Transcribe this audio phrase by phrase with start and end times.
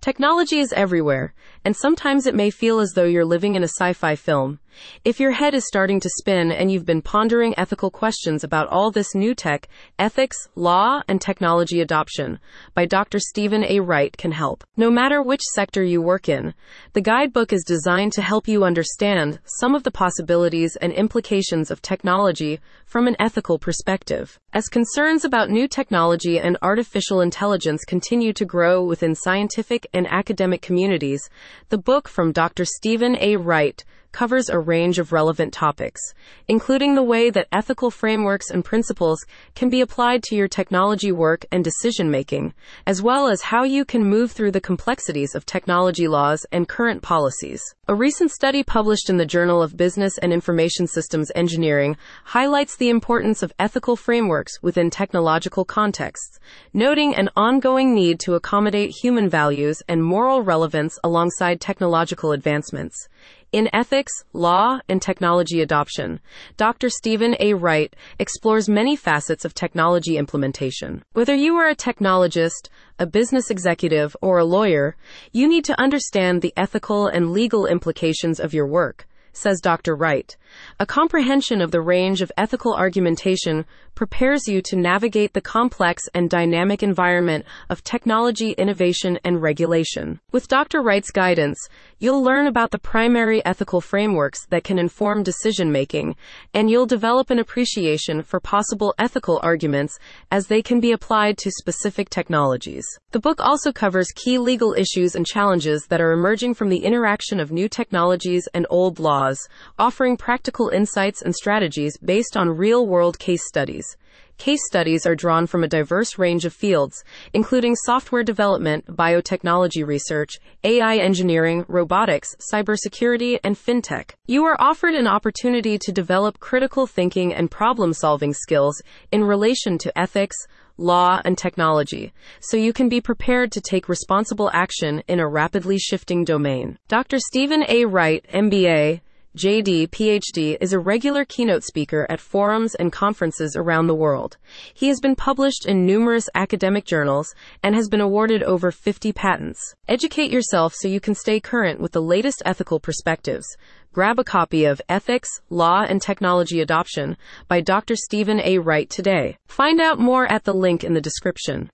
[0.00, 3.92] Technology is everywhere, and sometimes it may feel as though you're living in a sci
[3.92, 4.58] fi film.
[5.04, 8.90] If your head is starting to spin and you've been pondering ethical questions about all
[8.90, 9.68] this new tech,
[9.98, 12.38] ethics, law, and technology adoption
[12.74, 13.18] by Dr.
[13.18, 13.80] Steven A.
[13.80, 14.64] Wright can help.
[14.76, 16.54] No matter which sector you work in,
[16.92, 21.82] the guidebook is designed to help you understand some of the possibilities and implications of
[21.82, 24.38] technology from an ethical perspective.
[24.52, 30.62] As concerns about new technology and artificial intelligence continue to grow within scientific and academic
[30.62, 31.28] communities,
[31.68, 32.64] the book from Dr.
[32.64, 33.36] Steven A.
[33.36, 36.00] Wright covers a range of relevant topics,
[36.48, 39.24] including the way that ethical frameworks and principles
[39.54, 42.52] can be applied to your technology work and decision making,
[42.86, 47.02] as well as how you can move through the complexities of technology laws and current
[47.02, 47.62] policies.
[47.88, 52.88] A recent study published in the Journal of Business and Information Systems Engineering highlights the
[52.88, 56.38] importance of ethical frameworks within technological contexts,
[56.72, 63.08] noting an ongoing need to accommodate human values and moral relevance alongside technological advancements.
[63.52, 66.20] In Ethics, Law, and Technology Adoption,
[66.56, 66.88] Dr.
[66.88, 67.54] Steven A.
[67.54, 71.02] Wright explores many facets of technology implementation.
[71.14, 72.68] Whether you are a technologist,
[73.00, 74.94] a business executive, or a lawyer,
[75.32, 79.94] you need to understand the ethical and legal implications of your work says Dr.
[79.94, 80.36] Wright.
[80.78, 83.64] A comprehension of the range of ethical argumentation
[83.94, 90.20] prepares you to navigate the complex and dynamic environment of technology innovation and regulation.
[90.32, 90.82] With Dr.
[90.82, 91.58] Wright's guidance,
[91.98, 96.16] you'll learn about the primary ethical frameworks that can inform decision making,
[96.54, 99.98] and you'll develop an appreciation for possible ethical arguments
[100.30, 102.86] as they can be applied to specific technologies.
[103.12, 107.38] The book also covers key legal issues and challenges that are emerging from the interaction
[107.38, 113.18] of new technologies and old laws, offering practical insights and strategies based on real world
[113.18, 113.96] case studies.
[114.38, 117.04] Case studies are drawn from a diverse range of fields,
[117.34, 124.12] including software development, biotechnology research, AI engineering, robotics, cybersecurity, and fintech.
[124.26, 128.80] You are offered an opportunity to develop critical thinking and problem solving skills
[129.12, 130.36] in relation to ethics,
[130.78, 135.78] law, and technology, so you can be prepared to take responsible action in a rapidly
[135.78, 136.78] shifting domain.
[136.88, 137.18] Dr.
[137.18, 137.84] Steven A.
[137.84, 139.02] Wright, MBA,
[139.36, 144.36] JD, PhD, is a regular keynote speaker at forums and conferences around the world.
[144.74, 147.32] He has been published in numerous academic journals
[147.62, 149.76] and has been awarded over 50 patents.
[149.86, 153.46] Educate yourself so you can stay current with the latest ethical perspectives.
[153.92, 157.94] Grab a copy of Ethics, Law, and Technology Adoption by Dr.
[157.94, 158.58] Steven A.
[158.58, 159.36] Wright today.
[159.46, 161.68] Find out more at the link in the description.